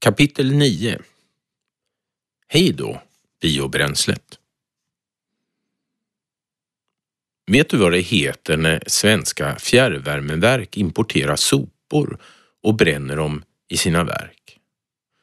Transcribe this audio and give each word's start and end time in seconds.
Kapitel 0.00 0.52
9 0.52 0.98
Hej 2.48 2.72
då, 2.72 3.02
biobränslet. 3.40 4.38
Vet 7.46 7.68
du 7.68 7.76
vad 7.76 7.92
det 7.92 8.00
heter 8.00 8.56
när 8.56 8.82
svenska 8.86 9.56
fjärrvärmeverk 9.56 10.76
importerar 10.76 11.36
sopor 11.36 12.18
och 12.62 12.74
bränner 12.74 13.16
dem 13.16 13.44
i 13.68 13.76
sina 13.76 14.04
verk? 14.04 14.58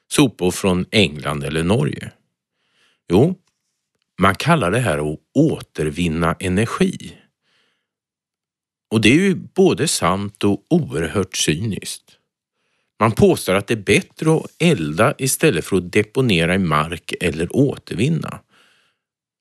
Sopor 0.07 0.51
från 0.51 0.85
England 0.91 1.43
eller 1.43 1.63
Norge? 1.63 2.11
Jo, 3.09 3.35
man 4.21 4.35
kallar 4.35 4.71
det 4.71 4.79
här 4.79 5.13
att 5.13 5.19
återvinna 5.33 6.35
energi. 6.39 7.17
Och 8.91 9.01
det 9.01 9.09
är 9.09 9.19
ju 9.19 9.35
både 9.35 9.87
sant 9.87 10.43
och 10.43 10.65
oerhört 10.69 11.35
cyniskt. 11.35 12.19
Man 13.00 13.12
påstår 13.12 13.54
att 13.54 13.68
det 13.68 13.73
är 13.73 13.75
bättre 13.75 14.36
att 14.36 14.46
elda 14.59 15.14
istället 15.18 15.66
för 15.66 15.77
att 15.77 15.91
deponera 15.91 16.55
i 16.55 16.58
mark 16.58 17.13
eller 17.22 17.55
återvinna. 17.55 18.40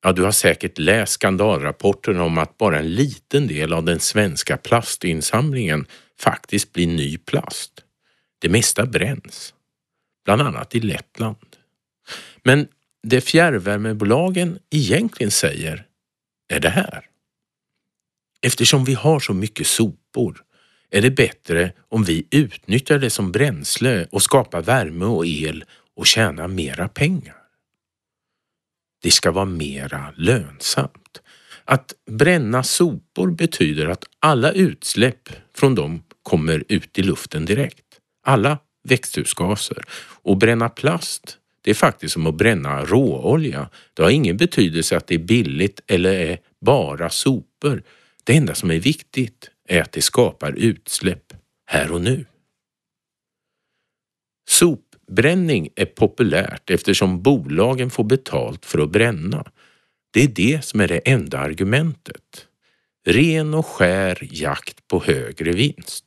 Ja, 0.02 0.12
du 0.12 0.22
har 0.22 0.32
säkert 0.32 0.78
läst 0.78 1.12
skandalrapporten 1.12 2.20
om 2.20 2.38
att 2.38 2.58
bara 2.58 2.78
en 2.78 2.94
liten 2.94 3.46
del 3.46 3.72
av 3.72 3.84
den 3.84 4.00
svenska 4.00 4.56
plastinsamlingen 4.56 5.86
faktiskt 6.20 6.72
blir 6.72 6.86
ny 6.86 7.18
plast. 7.18 7.72
Det 8.38 8.48
mesta 8.48 8.86
bränns, 8.86 9.54
bland 10.24 10.42
annat 10.42 10.74
i 10.74 10.80
Lettland. 10.80 11.56
Men 12.42 12.68
det 13.02 13.20
fjärrvärmebolagen 13.20 14.58
egentligen 14.70 15.30
säger 15.30 15.86
är 16.48 16.60
det 16.60 16.68
här. 16.68 17.06
Eftersom 18.42 18.84
vi 18.84 18.94
har 18.94 19.20
så 19.20 19.34
mycket 19.34 19.66
sopor 19.66 20.44
är 20.94 21.02
det 21.02 21.10
bättre 21.10 21.72
om 21.88 22.04
vi 22.04 22.26
utnyttjar 22.30 22.98
det 22.98 23.10
som 23.10 23.32
bränsle 23.32 24.06
och 24.10 24.22
skapar 24.22 24.62
värme 24.62 25.04
och 25.04 25.26
el 25.26 25.64
och 25.96 26.06
tjänar 26.06 26.48
mera 26.48 26.88
pengar. 26.88 27.36
Det 29.02 29.10
ska 29.10 29.32
vara 29.32 29.44
mera 29.44 30.14
lönsamt. 30.16 31.22
Att 31.64 31.94
bränna 32.10 32.62
sopor 32.62 33.30
betyder 33.30 33.86
att 33.86 34.04
alla 34.18 34.52
utsläpp 34.52 35.28
från 35.56 35.74
dem 35.74 36.02
kommer 36.22 36.64
ut 36.68 36.98
i 36.98 37.02
luften 37.02 37.44
direkt. 37.44 38.00
Alla 38.26 38.58
växthusgaser. 38.88 39.84
Och 40.22 40.36
bränna 40.36 40.68
plast, 40.68 41.38
det 41.62 41.70
är 41.70 41.74
faktiskt 41.74 42.12
som 42.12 42.26
att 42.26 42.34
bränna 42.34 42.84
råolja. 42.84 43.68
Det 43.94 44.02
har 44.02 44.10
ingen 44.10 44.36
betydelse 44.36 44.96
att 44.96 45.06
det 45.06 45.14
är 45.14 45.18
billigt 45.18 45.80
eller 45.86 46.12
är 46.12 46.38
bara 46.60 47.10
sopor. 47.10 47.82
Det 48.24 48.36
enda 48.36 48.54
som 48.54 48.70
är 48.70 48.78
viktigt 48.78 49.50
är 49.68 49.82
att 49.82 49.92
det 49.92 50.02
skapar 50.02 50.52
utsläpp 50.52 51.32
här 51.66 51.92
och 51.92 52.00
nu. 52.00 52.26
Sopbränning 54.48 55.68
är 55.74 55.86
populärt 55.86 56.70
eftersom 56.70 57.22
bolagen 57.22 57.90
får 57.90 58.04
betalt 58.04 58.66
för 58.66 58.78
att 58.78 58.90
bränna. 58.90 59.44
Det 60.10 60.22
är 60.22 60.28
det 60.28 60.64
som 60.64 60.80
är 60.80 60.88
det 60.88 60.98
enda 60.98 61.38
argumentet. 61.38 62.46
Ren 63.06 63.54
och 63.54 63.66
skär 63.66 64.18
jakt 64.20 64.88
på 64.88 65.02
högre 65.04 65.52
vinst. 65.52 66.04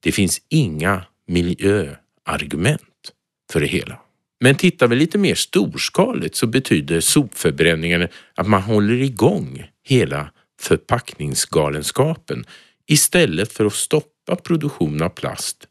Det 0.00 0.12
finns 0.12 0.42
inga 0.48 1.04
miljöargument 1.26 3.12
för 3.52 3.60
det 3.60 3.66
hela. 3.66 4.00
Men 4.40 4.54
tittar 4.54 4.88
vi 4.88 4.96
lite 4.96 5.18
mer 5.18 5.34
storskaligt 5.34 6.36
så 6.36 6.46
betyder 6.46 7.00
sopförbränningen 7.00 8.08
att 8.34 8.48
man 8.48 8.62
håller 8.62 9.02
igång 9.02 9.70
hela 9.82 10.32
förpackningsgalenskapen 10.60 12.44
istället 12.86 13.52
för 13.52 13.64
att 13.64 13.74
stoppa 13.74 14.36
produktion 14.36 15.02
av 15.02 15.08
plast. 15.08 15.68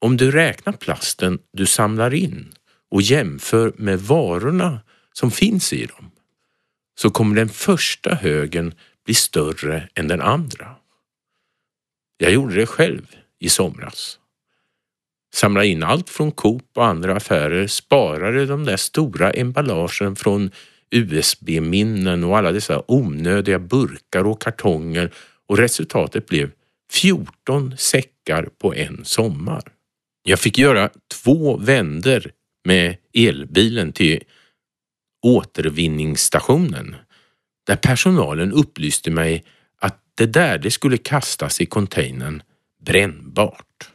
Om 0.00 0.16
du 0.16 0.30
räknar 0.30 0.72
plasten 0.72 1.38
du 1.52 1.66
samlar 1.66 2.14
in 2.14 2.52
och 2.90 3.02
jämför 3.02 3.72
med 3.76 4.00
varorna 4.00 4.80
som 5.12 5.30
finns 5.30 5.72
i 5.72 5.86
dem 5.86 6.10
så 6.98 7.10
kommer 7.10 7.36
den 7.36 7.48
första 7.48 8.14
högen 8.14 8.74
bli 9.04 9.14
större 9.14 9.88
än 9.94 10.08
den 10.08 10.20
andra. 10.20 10.76
Jag 12.16 12.32
gjorde 12.32 12.54
det 12.54 12.66
själv 12.66 13.16
i 13.38 13.48
somras. 13.48 14.18
Samlade 15.34 15.66
in 15.66 15.82
allt 15.82 16.10
från 16.10 16.32
Coop 16.32 16.70
och 16.74 16.86
andra 16.86 17.16
affärer, 17.16 17.66
sparade 17.66 18.46
de 18.46 18.64
där 18.64 18.76
stora 18.76 19.30
emballagen 19.30 20.16
från 20.16 20.50
USB-minnen 20.90 22.24
och 22.24 22.38
alla 22.38 22.52
dessa 22.52 22.82
onödiga 22.86 23.58
burkar 23.58 24.24
och 24.24 24.42
kartonger 24.42 25.12
och 25.48 25.58
resultatet 25.58 26.26
blev 26.26 26.50
14 26.92 27.76
säckar 27.76 28.48
på 28.58 28.74
en 28.74 29.04
sommar. 29.04 29.62
Jag 30.22 30.40
fick 30.40 30.58
göra 30.58 30.90
två 31.14 31.56
vänder 31.56 32.32
med 32.64 32.96
elbilen 33.14 33.92
till 33.92 34.24
återvinningsstationen 35.22 36.96
där 37.66 37.76
personalen 37.76 38.52
upplyste 38.52 39.10
mig 39.10 39.44
att 39.80 40.02
det 40.14 40.26
där 40.26 40.58
det 40.58 40.70
skulle 40.70 40.96
kastas 40.96 41.60
i 41.60 41.66
containern 41.66 42.42
brännbart. 42.82 43.90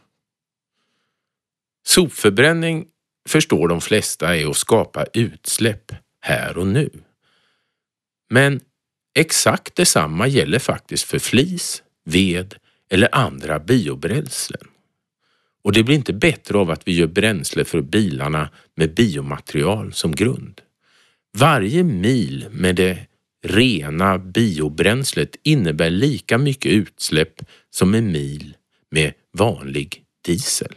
Sopförbränning 1.87 2.87
förstår 3.29 3.67
de 3.67 3.81
flesta 3.81 4.35
är 4.35 4.49
att 4.49 4.57
skapa 4.57 5.05
utsläpp 5.13 5.91
här 6.19 6.57
och 6.57 6.67
nu. 6.67 6.89
Men 8.29 8.61
exakt 9.13 9.75
detsamma 9.75 10.27
gäller 10.27 10.59
faktiskt 10.59 11.03
för 11.03 11.19
flis, 11.19 11.83
ved 12.05 12.55
eller 12.89 13.15
andra 13.15 13.59
biobränslen. 13.59 14.67
Och 15.63 15.71
det 15.71 15.83
blir 15.83 15.95
inte 15.95 16.13
bättre 16.13 16.57
av 16.57 16.71
att 16.71 16.87
vi 16.87 16.91
gör 16.91 17.07
bränsle 17.07 17.65
för 17.65 17.81
bilarna 17.81 18.49
med 18.75 18.93
biomaterial 18.93 19.93
som 19.93 20.15
grund. 20.15 20.61
Varje 21.37 21.83
mil 21.83 22.47
med 22.51 22.75
det 22.75 23.07
rena 23.43 24.17
biobränslet 24.17 25.35
innebär 25.43 25.89
lika 25.89 26.37
mycket 26.37 26.71
utsläpp 26.71 27.41
som 27.69 27.93
en 27.93 28.11
mil 28.11 28.57
med 28.91 29.13
vanlig 29.31 30.03
diesel. 30.25 30.75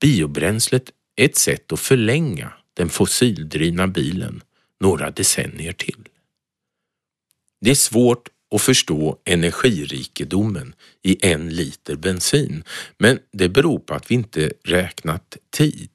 Biobränslet 0.00 0.90
är 1.16 1.24
ett 1.24 1.36
sätt 1.36 1.72
att 1.72 1.80
förlänga 1.80 2.52
den 2.74 2.88
fossildrivna 2.88 3.86
bilen 3.86 4.42
några 4.80 5.10
decennier 5.10 5.72
till. 5.72 6.08
Det 7.60 7.70
är 7.70 7.74
svårt 7.74 8.28
att 8.54 8.62
förstå 8.62 9.18
energirikedomen 9.24 10.74
i 11.02 11.26
en 11.26 11.48
liter 11.48 11.96
bensin, 11.96 12.64
men 12.98 13.18
det 13.32 13.48
beror 13.48 13.78
på 13.78 13.94
att 13.94 14.10
vi 14.10 14.14
inte 14.14 14.52
räknat 14.64 15.36
tid. 15.56 15.90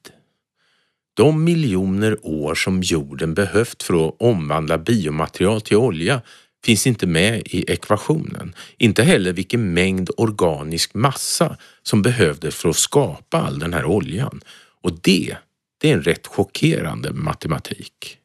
De 1.14 1.44
miljoner 1.44 2.18
år 2.22 2.54
som 2.54 2.82
jorden 2.82 3.34
behövt 3.34 3.82
för 3.82 4.08
att 4.08 4.16
omvandla 4.18 4.78
biomaterial 4.78 5.60
till 5.60 5.76
olja 5.76 6.22
finns 6.64 6.86
inte 6.86 7.06
med 7.06 7.42
i 7.46 7.72
ekvationen. 7.72 8.54
Inte 8.78 9.02
heller 9.02 9.32
vilken 9.32 9.74
mängd 9.74 10.10
organisk 10.16 10.94
massa 10.94 11.56
som 11.82 12.02
behövdes 12.02 12.54
för 12.54 12.68
att 12.68 12.76
skapa 12.76 13.38
all 13.40 13.58
den 13.58 13.74
här 13.74 13.84
oljan. 13.84 14.40
Och 14.82 14.92
det, 15.02 15.36
det 15.78 15.90
är 15.90 15.94
en 15.94 16.02
rätt 16.02 16.26
chockerande 16.26 17.12
matematik. 17.12 18.18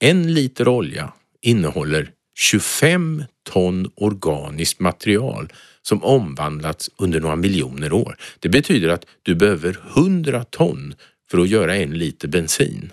En 0.00 0.34
liter 0.34 0.68
olja 0.68 1.12
innehåller 1.40 2.10
25 2.40 3.24
ton 3.42 3.90
organiskt 3.94 4.80
material 4.80 5.52
som 5.82 6.04
omvandlats 6.04 6.90
under 6.96 7.20
några 7.20 7.36
miljoner 7.36 7.92
år. 7.92 8.16
Det 8.38 8.48
betyder 8.48 8.88
att 8.88 9.06
du 9.22 9.34
behöver 9.34 9.78
100 9.96 10.44
ton 10.44 10.94
för 11.30 11.38
att 11.38 11.48
göra 11.48 11.76
en 11.76 11.98
liter 11.98 12.28
bensin. 12.28 12.92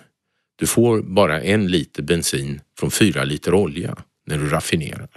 Du 0.56 0.66
får 0.66 1.02
bara 1.02 1.42
en 1.42 1.66
liter 1.66 2.02
bensin 2.02 2.60
från 2.78 2.90
fyra 2.90 3.24
liter 3.24 3.54
olja 3.54 3.96
när 4.26 4.38
du 4.38 4.48
raffinerar. 4.48 5.08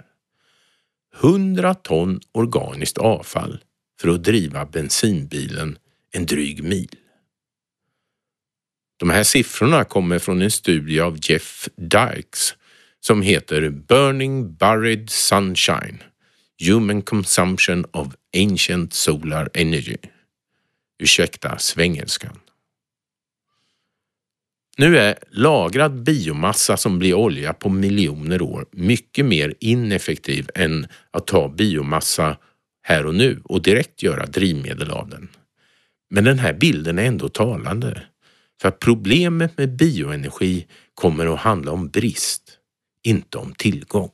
100 1.20 1.74
ton 1.74 2.20
organiskt 2.32 2.98
avfall 2.98 3.64
för 4.00 4.08
att 4.08 4.24
driva 4.24 4.66
bensinbilen 4.66 5.78
en 6.12 6.26
dryg 6.26 6.64
mil. 6.64 6.96
De 8.96 9.10
här 9.10 9.24
siffrorna 9.24 9.84
kommer 9.84 10.18
från 10.18 10.42
en 10.42 10.50
studie 10.50 11.00
av 11.00 11.18
Jeff 11.22 11.68
Dykes 11.76 12.54
som 13.00 13.22
heter 13.22 13.70
Burning 13.70 14.54
Buried 14.54 15.10
Sunshine 15.10 15.98
Human 16.66 17.02
Consumption 17.02 17.84
of 17.90 18.08
Ancient 18.36 18.92
Solar 18.92 19.48
Energy. 19.54 19.96
Ursäkta 20.98 21.58
svengelskan. 21.58 22.40
Nu 24.78 24.98
är 24.98 25.18
lagrad 25.30 26.02
biomassa 26.02 26.76
som 26.76 26.98
blir 26.98 27.14
olja 27.14 27.52
på 27.52 27.68
miljoner 27.68 28.42
år 28.42 28.66
mycket 28.72 29.24
mer 29.26 29.54
ineffektiv 29.60 30.50
än 30.54 30.86
att 31.10 31.26
ta 31.26 31.48
biomassa 31.48 32.36
här 32.82 33.06
och 33.06 33.14
nu 33.14 33.40
och 33.44 33.62
direkt 33.62 34.02
göra 34.02 34.26
drivmedel 34.26 34.90
av 34.90 35.08
den. 35.08 35.28
Men 36.10 36.24
den 36.24 36.38
här 36.38 36.52
bilden 36.52 36.98
är 36.98 37.04
ändå 37.04 37.28
talande. 37.28 38.02
För 38.62 38.70
problemet 38.70 39.58
med 39.58 39.76
bioenergi 39.76 40.66
kommer 40.94 41.34
att 41.34 41.40
handla 41.40 41.72
om 41.72 41.88
brist, 41.88 42.49
inte 43.02 43.38
om 43.38 43.54
tillgång. 43.54 44.10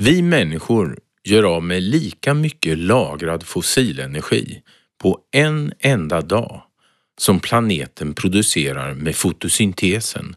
Vi 0.00 0.22
människor 0.22 0.98
gör 1.24 1.42
av 1.42 1.62
med 1.62 1.82
lika 1.82 2.34
mycket 2.34 2.78
lagrad 2.78 3.42
fossilenergi 3.46 4.62
på 4.98 5.20
en 5.32 5.72
enda 5.78 6.20
dag 6.20 6.62
som 7.20 7.40
planeten 7.40 8.14
producerar 8.14 8.94
med 8.94 9.16
fotosyntesen 9.16 10.36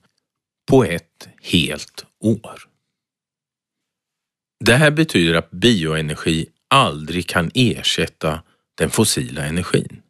på 0.70 0.84
ett 0.84 1.30
helt 1.42 2.06
år. 2.20 2.70
Det 4.66 4.76
här 4.76 4.92
betyder 4.92 5.34
att 5.34 5.52
bioenergi 5.52 6.50
aldrig 6.68 7.28
kan 7.28 7.52
ersätta 7.54 8.44
den 8.76 8.90
fossila 8.90 9.46
energin. 9.46 10.02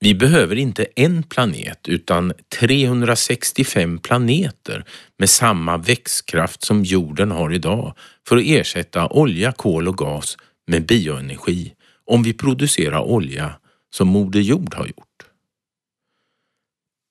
Vi 0.00 0.14
behöver 0.14 0.56
inte 0.56 0.86
en 0.96 1.22
planet 1.22 1.88
utan 1.88 2.32
365 2.60 3.98
planeter 3.98 4.84
med 5.18 5.30
samma 5.30 5.76
växtkraft 5.76 6.62
som 6.62 6.84
jorden 6.84 7.30
har 7.30 7.52
idag 7.52 7.94
för 8.28 8.36
att 8.36 8.42
ersätta 8.46 9.08
olja, 9.08 9.52
kol 9.52 9.88
och 9.88 9.98
gas 9.98 10.36
med 10.66 10.86
bioenergi 10.86 11.74
om 12.04 12.22
vi 12.22 12.32
producerar 12.32 13.00
olja 13.00 13.52
som 13.94 14.08
Moder 14.08 14.40
Jord 14.40 14.74
har 14.74 14.86
gjort. 14.86 15.04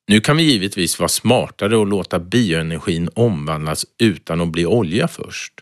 Nu 0.08 0.20
kan 0.20 0.36
vi 0.36 0.42
givetvis 0.42 0.98
vara 0.98 1.08
smartare 1.08 1.76
och 1.76 1.86
låta 1.86 2.18
bioenergin 2.18 3.08
omvandlas 3.14 3.86
utan 3.98 4.40
att 4.40 4.48
bli 4.48 4.66
olja 4.66 5.08
först. 5.08 5.52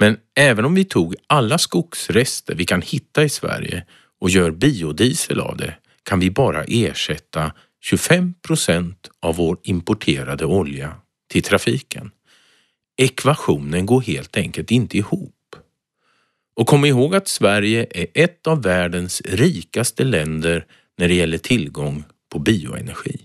Men 0.00 0.16
även 0.34 0.64
om 0.64 0.74
vi 0.74 0.84
tog 0.84 1.14
alla 1.26 1.58
skogsrester 1.58 2.54
vi 2.54 2.64
kan 2.64 2.82
hitta 2.82 3.24
i 3.24 3.28
Sverige 3.28 3.84
och 4.20 4.30
gör 4.30 4.50
biodiesel 4.50 5.40
av 5.40 5.56
det 5.56 5.74
kan 6.08 6.20
vi 6.20 6.30
bara 6.30 6.64
ersätta 6.64 7.52
25 7.80 8.34
procent 8.34 9.10
av 9.20 9.36
vår 9.36 9.58
importerade 9.62 10.44
olja 10.44 10.96
till 11.30 11.42
trafiken. 11.42 12.10
Ekvationen 12.96 13.86
går 13.86 14.00
helt 14.00 14.36
enkelt 14.36 14.70
inte 14.70 14.98
ihop. 14.98 15.56
Och 16.56 16.66
kom 16.66 16.84
ihåg 16.84 17.14
att 17.14 17.28
Sverige 17.28 17.86
är 17.90 18.06
ett 18.14 18.46
av 18.46 18.62
världens 18.62 19.22
rikaste 19.24 20.04
länder 20.04 20.66
när 20.98 21.08
det 21.08 21.14
gäller 21.14 21.38
tillgång 21.38 22.04
på 22.32 22.38
bioenergi. 22.38 23.20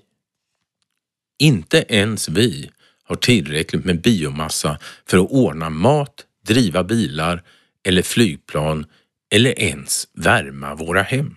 Inte 1.39 1.85
ens 1.89 2.29
vi 2.29 2.69
har 3.03 3.15
tillräckligt 3.15 3.85
med 3.85 4.01
biomassa 4.01 4.79
för 5.05 5.17
att 5.17 5.31
ordna 5.31 5.69
mat, 5.69 6.25
driva 6.47 6.83
bilar 6.83 7.43
eller 7.83 8.01
flygplan 8.01 8.85
eller 9.31 9.59
ens 9.59 10.07
värma 10.13 10.75
våra 10.75 11.01
hem. 11.01 11.35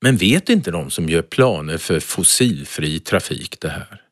Men 0.00 0.16
vet 0.16 0.48
inte 0.48 0.70
de 0.70 0.90
som 0.90 1.08
gör 1.08 1.22
planer 1.22 1.78
för 1.78 2.00
fossilfri 2.00 3.00
trafik 3.00 3.60
det 3.60 3.68
här? 3.68 4.02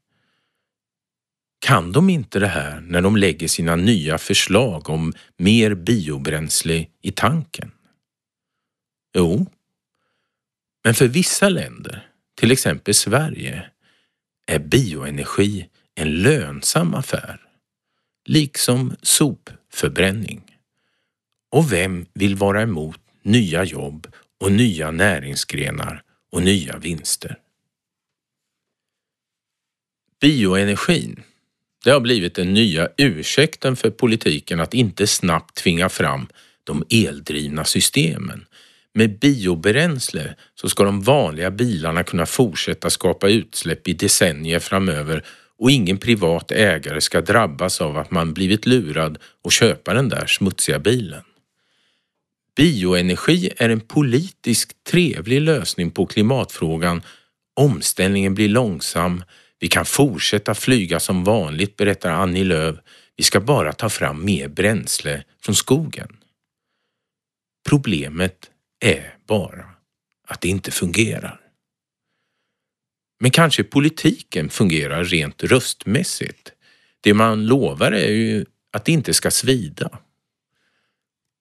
Kan 1.58 1.92
de 1.92 2.10
inte 2.10 2.38
det 2.38 2.46
här 2.46 2.80
när 2.80 3.02
de 3.02 3.16
lägger 3.16 3.48
sina 3.48 3.76
nya 3.76 4.18
förslag 4.18 4.90
om 4.90 5.12
mer 5.36 5.74
biobränsle 5.74 6.86
i 7.02 7.12
tanken? 7.12 7.70
Jo, 9.16 9.46
men 10.84 10.94
för 10.94 11.08
vissa 11.08 11.48
länder, 11.48 12.08
till 12.34 12.52
exempel 12.52 12.94
Sverige, 12.94 13.70
är 14.46 14.58
bioenergi 14.58 15.68
en 15.94 16.22
lönsam 16.22 16.94
affär, 16.94 17.40
liksom 18.26 18.96
sopförbränning. 19.02 20.42
Och 21.50 21.72
vem 21.72 22.06
vill 22.14 22.36
vara 22.36 22.62
emot 22.62 23.00
nya 23.22 23.64
jobb 23.64 24.06
och 24.44 24.52
nya 24.52 24.90
näringsgrenar 24.90 26.02
och 26.32 26.42
nya 26.42 26.78
vinster? 26.78 27.38
Bioenergin 30.20 31.22
det 31.84 31.90
har 31.90 32.00
blivit 32.00 32.34
den 32.34 32.54
nya 32.54 32.88
ursäkten 32.96 33.76
för 33.76 33.90
politiken 33.90 34.60
att 34.60 34.74
inte 34.74 35.06
snabbt 35.06 35.54
tvinga 35.54 35.88
fram 35.88 36.26
de 36.64 36.84
eldrivna 36.90 37.64
systemen. 37.64 38.44
Med 38.94 39.18
biobränsle 39.18 40.34
så 40.54 40.68
ska 40.68 40.84
de 40.84 41.00
vanliga 41.02 41.50
bilarna 41.50 42.02
kunna 42.02 42.26
fortsätta 42.26 42.90
skapa 42.90 43.28
utsläpp 43.28 43.88
i 43.88 43.92
decennier 43.92 44.58
framöver 44.58 45.24
och 45.58 45.70
ingen 45.70 45.98
privat 45.98 46.50
ägare 46.50 47.00
ska 47.00 47.20
drabbas 47.20 47.80
av 47.80 47.96
att 47.98 48.10
man 48.10 48.34
blivit 48.34 48.66
lurad 48.66 49.18
och 49.42 49.52
köpa 49.52 49.94
den 49.94 50.08
där 50.08 50.26
smutsiga 50.26 50.78
bilen. 50.78 51.22
Bioenergi 52.56 53.50
är 53.56 53.68
en 53.68 53.80
politiskt 53.80 54.84
trevlig 54.84 55.40
lösning 55.40 55.90
på 55.90 56.06
klimatfrågan. 56.06 57.02
Omställningen 57.56 58.34
blir 58.34 58.48
långsam, 58.48 59.24
vi 59.58 59.68
kan 59.68 59.84
fortsätta 59.84 60.54
flyga 60.54 61.00
som 61.00 61.24
vanligt, 61.24 61.76
berättar 61.76 62.10
Annie 62.10 62.44
Lööf. 62.44 62.76
Vi 63.16 63.24
ska 63.24 63.40
bara 63.40 63.72
ta 63.72 63.88
fram 63.88 64.24
mer 64.24 64.48
bränsle 64.48 65.24
från 65.40 65.54
skogen. 65.54 66.16
Problemet 67.68 68.50
är 68.80 69.16
bara 69.26 69.64
att 70.28 70.40
det 70.40 70.48
inte 70.48 70.70
fungerar. 70.70 71.40
Men 73.20 73.30
kanske 73.30 73.64
politiken 73.64 74.48
fungerar 74.48 75.04
rent 75.04 75.42
röstmässigt. 75.42 76.52
Det 77.00 77.14
man 77.14 77.46
lovar 77.46 77.92
är 77.92 78.10
ju 78.10 78.44
att 78.72 78.84
det 78.84 78.92
inte 78.92 79.14
ska 79.14 79.30
svida. 79.30 79.98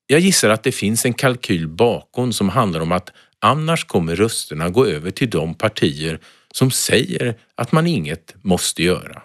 Jag 0.08 0.20
gissar 0.20 0.50
att 0.50 0.64
det 0.64 0.72
finns 0.72 1.06
en 1.06 1.14
kalkyl 1.14 1.68
bakom 1.68 2.34
som 2.34 2.50
handlar 2.50 2.80
om 2.80 2.92
att 2.92 3.12
annars 3.40 3.86
kommer 3.86 4.16
rösterna 4.16 4.70
gå 4.70 4.86
över 4.86 5.12
till 5.12 5.30
de 5.30 5.54
partier 5.54 6.20
som 6.54 6.72
säger 6.72 7.36
att 7.56 7.72
man 7.72 7.88
inget 7.88 8.36
måste 8.42 8.84
göra. 8.84 9.22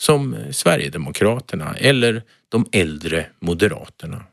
Som 0.00 0.36
Sverigedemokraterna 0.50 1.74
eller 1.74 2.22
de 2.48 2.66
äldre 2.72 3.26
Moderaterna. 3.40 4.24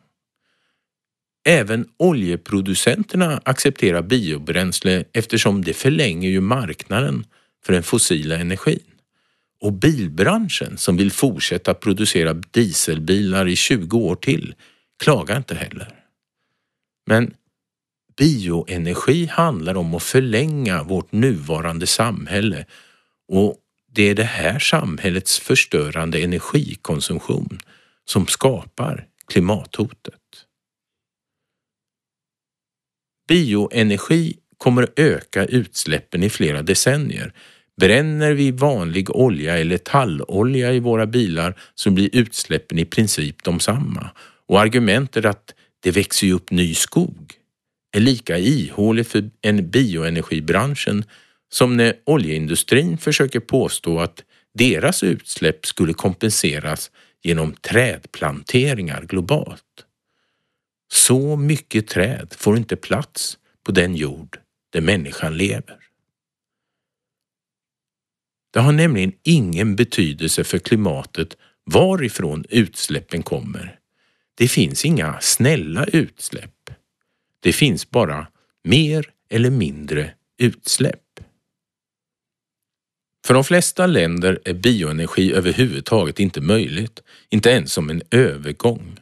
Även 1.46 1.86
oljeproducenterna 1.98 3.42
accepterar 3.46 4.02
biobränsle 4.02 5.04
eftersom 5.14 5.64
det 5.64 5.74
förlänger 5.74 6.30
ju 6.30 6.42
marknaden 6.42 7.26
för 7.66 7.74
den 7.74 7.84
fossila 7.84 8.36
energin. 8.36 8.84
Och 9.62 9.74
bilbranschen 9.74 10.78
som 10.78 10.98
vill 10.98 11.12
fortsätta 11.12 11.74
producera 11.74 12.34
dieselbilar 12.34 13.48
i 13.48 13.56
20 13.56 13.98
år 13.98 14.16
till 14.16 14.56
Klaga 15.02 15.38
inte 15.38 15.56
heller. 15.56 15.88
Men 17.06 17.34
Bioenergi 18.18 19.26
handlar 19.26 19.78
om 19.78 19.96
att 19.96 20.04
förlänga 20.04 20.84
vårt 20.84 21.12
nuvarande 21.12 21.88
samhälle 21.88 22.66
och 23.28 23.58
det 23.92 24.04
är 24.04 24.16
det 24.16 24.24
här 24.24 24.60
samhällets 24.60 25.40
förstörande 25.40 26.20
energikonsumtion 26.20 27.60
som 28.06 28.28
skapar 28.28 29.08
klimathotet. 29.28 30.46
Bioenergi 33.28 34.38
kommer 34.58 34.84
att 34.84 35.00
öka 35.00 35.46
utsläppen 35.46 36.24
i 36.24 36.30
flera 36.30 36.62
decennier. 36.62 37.34
Bränner 37.78 38.32
vi 38.32 38.52
vanlig 38.52 39.16
olja 39.16 39.58
eller 39.58 39.78
tallolja 39.78 40.74
i 40.74 40.80
våra 40.80 41.06
bilar 41.06 41.60
så 41.76 41.92
blir 41.92 42.16
utsläppen 42.16 42.80
i 42.80 42.86
princip 42.86 43.44
de 43.44 43.60
samma. 43.60 44.12
Och 44.52 44.62
argumentet 44.62 45.26
att 45.26 45.56
det 45.80 45.92
växer 45.92 46.32
upp 46.32 46.52
ny 46.52 46.74
skog 46.74 47.34
är 47.92 48.00
lika 48.00 48.38
ihåligt 48.38 49.08
för 49.08 49.30
en 49.42 49.70
bioenergibranschen 49.70 51.04
som 51.50 51.78
när 51.78 51.96
oljeindustrin 52.06 52.98
försöker 52.98 53.40
påstå 53.40 54.00
att 54.00 54.24
deras 54.54 55.04
utsläpp 55.04 55.66
skulle 55.66 55.94
kompenseras 55.94 56.92
genom 57.22 57.54
trädplanteringar 57.54 59.02
globalt. 59.02 59.86
Så 60.92 61.36
mycket 61.36 61.88
träd 61.88 62.34
får 62.38 62.58
inte 62.58 62.76
plats 62.76 63.38
på 63.64 63.72
den 63.72 63.96
jord 63.96 64.38
där 64.70 64.82
människan 64.82 65.38
lever. 65.38 65.78
Det 68.54 68.60
har 68.60 68.72
nämligen 68.72 69.14
ingen 69.24 69.76
betydelse 69.76 70.44
för 70.44 70.60
klimatet 70.60 71.38
varifrån 71.66 72.46
utsläppen 72.50 73.24
kommer. 73.24 73.81
Det 74.36 74.48
finns 74.48 74.86
inga 74.86 75.20
snälla 75.22 75.86
utsläpp. 75.86 76.70
Det 77.40 77.54
finns 77.54 77.90
bara 77.90 78.28
mer 78.64 79.10
eller 79.30 79.50
mindre 79.50 80.14
utsläpp. 80.38 81.00
För 83.26 83.34
de 83.34 83.44
flesta 83.44 83.88
länder 83.88 84.40
är 84.46 84.54
bioenergi 84.54 85.34
överhuvudtaget 85.34 86.20
inte 86.20 86.42
möjligt, 86.42 87.04
inte 87.30 87.50
ens 87.50 87.74
som 87.74 87.90
en 87.90 88.02
övergång. 88.12 88.98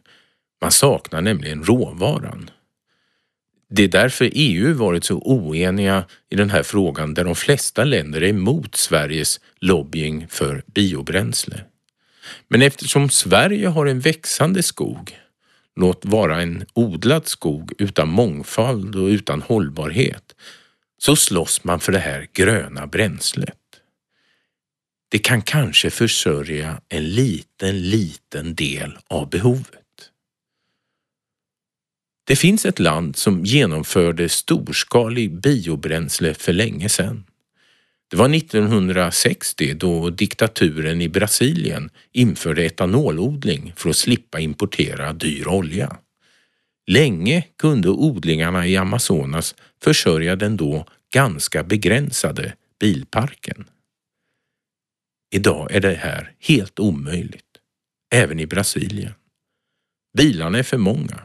Man 0.61 0.71
saknar 0.71 1.21
nämligen 1.21 1.63
råvaran. 1.63 2.49
Det 3.69 3.83
är 3.83 3.87
därför 3.87 4.29
EU 4.33 4.73
varit 4.73 5.03
så 5.03 5.17
oeniga 5.17 6.05
i 6.29 6.35
den 6.35 6.49
här 6.49 6.63
frågan 6.63 7.13
där 7.13 7.23
de 7.23 7.35
flesta 7.35 7.83
länder 7.83 8.23
är 8.23 8.27
emot 8.27 8.75
Sveriges 8.75 9.39
lobbying 9.59 10.27
för 10.27 10.63
biobränsle. 10.65 11.63
Men 12.47 12.61
eftersom 12.61 13.09
Sverige 13.09 13.67
har 13.67 13.85
en 13.85 13.99
växande 13.99 14.63
skog 14.63 15.17
låt 15.75 16.05
vara 16.05 16.41
en 16.41 16.65
odlad 16.73 17.27
skog 17.27 17.73
utan 17.77 18.09
mångfald 18.09 18.95
och 18.95 19.07
utan 19.07 19.41
hållbarhet, 19.41 20.35
så 20.97 21.15
slåss 21.15 21.63
man 21.63 21.79
för 21.79 21.91
det 21.91 21.99
här 21.99 22.27
gröna 22.33 22.87
bränslet. 22.87 23.55
Det 25.09 25.19
kan 25.19 25.41
kanske 25.41 25.89
försörja 25.89 26.81
en 26.89 27.09
liten, 27.09 27.89
liten 27.89 28.55
del 28.55 28.97
av 29.07 29.29
behovet. 29.29 29.79
Det 32.23 32.35
finns 32.35 32.65
ett 32.65 32.79
land 32.79 33.15
som 33.15 33.45
genomförde 33.45 34.29
storskalig 34.29 35.39
biobränsle 35.39 36.33
för 36.33 36.53
länge 36.53 36.89
sedan. 36.89 37.23
Det 38.09 38.15
var 38.15 38.35
1960 38.35 39.73
då 39.73 40.09
diktaturen 40.09 41.01
i 41.01 41.09
Brasilien 41.09 41.89
införde 42.11 42.65
etanolodling 42.65 43.73
för 43.75 43.89
att 43.89 43.95
slippa 43.95 44.39
importera 44.39 45.13
dyr 45.13 45.47
olja. 45.47 45.97
Länge 46.87 47.47
kunde 47.57 47.89
odlingarna 47.89 48.67
i 48.67 48.77
Amazonas 48.77 49.55
försörja 49.83 50.35
den 50.35 50.57
då 50.57 50.85
ganska 51.13 51.63
begränsade 51.63 52.53
bilparken. 52.79 53.69
Idag 55.35 55.71
är 55.71 55.79
det 55.79 55.93
här 55.93 56.33
helt 56.39 56.79
omöjligt, 56.79 57.57
även 58.13 58.39
i 58.39 58.45
Brasilien. 58.45 59.13
Bilarna 60.17 60.59
är 60.59 60.63
för 60.63 60.77
många. 60.77 61.21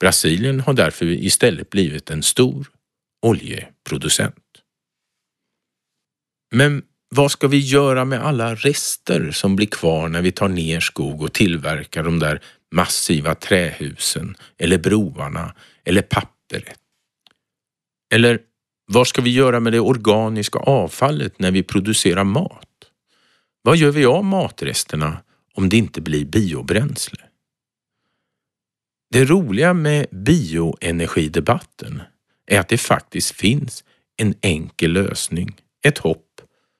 Brasilien 0.00 0.60
har 0.60 0.74
därför 0.74 1.06
istället 1.06 1.70
blivit 1.70 2.10
en 2.10 2.22
stor 2.22 2.70
oljeproducent. 3.22 4.47
Men 6.50 6.82
vad 7.10 7.30
ska 7.30 7.48
vi 7.48 7.58
göra 7.58 8.04
med 8.04 8.26
alla 8.26 8.54
rester 8.54 9.30
som 9.30 9.56
blir 9.56 9.66
kvar 9.66 10.08
när 10.08 10.22
vi 10.22 10.32
tar 10.32 10.48
ner 10.48 10.80
skog 10.80 11.22
och 11.22 11.32
tillverkar 11.32 12.02
de 12.02 12.18
där 12.18 12.42
massiva 12.74 13.34
trähusen 13.34 14.36
eller 14.58 14.78
broarna 14.78 15.54
eller 15.84 16.02
papperet? 16.02 16.78
Eller 18.14 18.40
vad 18.86 19.08
ska 19.08 19.22
vi 19.22 19.30
göra 19.30 19.60
med 19.60 19.72
det 19.72 19.80
organiska 19.80 20.58
avfallet 20.58 21.38
när 21.38 21.50
vi 21.50 21.62
producerar 21.62 22.24
mat? 22.24 22.64
Vad 23.62 23.76
gör 23.76 23.90
vi 23.90 24.06
av 24.06 24.24
matresterna 24.24 25.18
om 25.54 25.68
det 25.68 25.76
inte 25.76 26.00
blir 26.00 26.24
biobränsle? 26.24 27.18
Det 29.10 29.24
roliga 29.24 29.74
med 29.74 30.06
bioenergidebatten 30.10 32.02
är 32.46 32.60
att 32.60 32.68
det 32.68 32.78
faktiskt 32.78 33.30
finns 33.30 33.84
en 34.16 34.34
enkel 34.42 34.92
lösning, 34.92 35.56
ett 35.84 35.98
hopp 35.98 36.27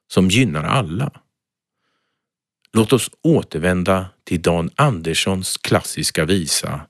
som 0.09 0.29
gynnar 0.29 0.65
alla. 0.65 1.11
Låt 2.73 2.93
oss 2.93 3.11
återvända 3.23 4.07
till 4.25 4.43
Dan 4.43 4.71
Anderssons 4.77 5.57
klassiska 5.57 6.25
visa 6.25 6.81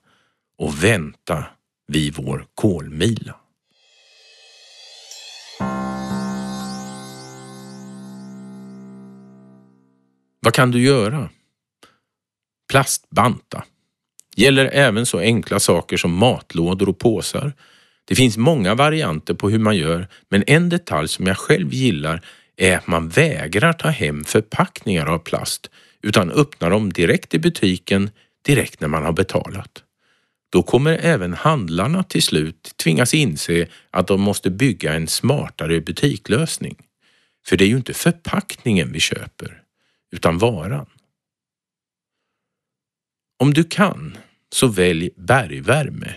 och 0.57 0.83
vänta 0.83 1.45
vid 1.87 2.15
vår 2.15 2.45
kolmila. 2.55 3.35
Vad 10.41 10.53
kan 10.53 10.71
du 10.71 10.81
göra? 10.81 11.29
Plastbanta. 12.71 13.63
Gäller 14.35 14.65
även 14.65 15.05
så 15.05 15.19
enkla 15.19 15.59
saker 15.59 15.97
som 15.97 16.13
matlådor 16.13 16.89
och 16.89 16.99
påsar. 16.99 17.53
Det 18.05 18.15
finns 18.15 18.37
många 18.37 18.75
varianter 18.75 19.33
på 19.33 19.49
hur 19.49 19.59
man 19.59 19.77
gör, 19.77 20.07
men 20.29 20.43
en 20.47 20.69
detalj 20.69 21.07
som 21.07 21.27
jag 21.27 21.37
själv 21.37 21.73
gillar 21.73 22.25
är 22.59 22.77
att 22.77 22.87
man 22.87 23.09
vägrar 23.09 23.73
ta 23.73 23.89
hem 23.89 24.23
förpackningar 24.23 25.05
av 25.05 25.19
plast 25.19 25.69
utan 26.01 26.31
öppnar 26.31 26.69
dem 26.69 26.93
direkt 26.93 27.33
i 27.33 27.39
butiken 27.39 28.09
direkt 28.45 28.81
när 28.81 28.87
man 28.87 29.03
har 29.03 29.13
betalat. 29.13 29.83
Då 30.49 30.63
kommer 30.63 30.97
även 30.97 31.33
handlarna 31.33 32.03
till 32.03 32.23
slut 32.23 32.73
tvingas 32.75 33.13
inse 33.13 33.67
att 33.91 34.07
de 34.07 34.21
måste 34.21 34.49
bygga 34.49 34.93
en 34.93 35.07
smartare 35.07 35.81
butiklösning. 35.81 36.75
För 37.47 37.57
det 37.57 37.63
är 37.63 37.67
ju 37.67 37.77
inte 37.77 37.93
förpackningen 37.93 38.91
vi 38.91 38.99
köper, 38.99 39.61
utan 40.11 40.37
varan. 40.37 40.85
Om 43.39 43.53
du 43.53 43.63
kan, 43.63 44.17
så 44.51 44.67
välj 44.67 45.09
bergvärme. 45.15 46.15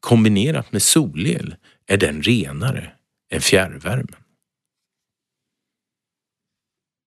Kombinerat 0.00 0.72
med 0.72 0.82
solel 0.82 1.54
är 1.86 1.96
den 1.96 2.22
renare 2.22 2.92
än 3.30 3.40
fjärrvärmen. 3.40 4.21